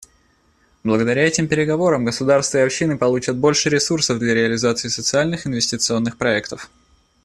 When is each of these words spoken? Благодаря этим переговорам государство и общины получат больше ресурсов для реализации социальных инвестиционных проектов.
Благодаря 0.83 1.27
этим 1.27 1.47
переговорам 1.47 2.05
государство 2.05 2.57
и 2.57 2.61
общины 2.61 2.97
получат 2.97 3.37
больше 3.37 3.69
ресурсов 3.69 4.17
для 4.17 4.33
реализации 4.33 4.87
социальных 4.87 5.45
инвестиционных 5.45 6.17
проектов. 6.17 6.71